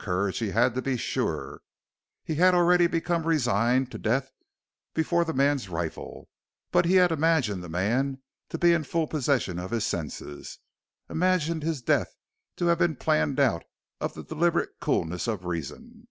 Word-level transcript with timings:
Courage 0.00 0.38
he 0.38 0.50
had 0.50 0.74
to 0.74 0.82
be 0.82 0.96
sure; 0.96 1.62
he 2.24 2.34
had 2.34 2.52
already 2.52 2.88
become 2.88 3.22
resigned 3.24 3.92
to 3.92 3.96
death 3.96 4.32
before 4.92 5.24
the 5.24 5.32
man's 5.32 5.68
rifle, 5.68 6.28
but 6.72 6.84
he 6.84 6.94
had 6.96 7.12
imagined 7.12 7.62
the 7.62 7.68
man 7.68 8.20
to 8.48 8.58
be 8.58 8.72
in 8.72 8.82
full 8.82 9.06
possession 9.06 9.56
of 9.56 9.70
his 9.70 9.86
senses; 9.86 10.58
imagined 11.08 11.62
his 11.62 11.80
death 11.80 12.12
to 12.56 12.66
have 12.66 12.78
been 12.80 12.96
planned 12.96 13.38
out 13.38 13.62
of 14.00 14.14
the 14.14 14.24
deliberate 14.24 14.70
coolness 14.80 15.28
of 15.28 15.44
reason. 15.44 16.08